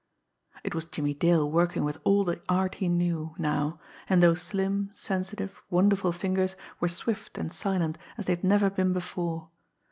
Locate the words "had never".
8.33-8.71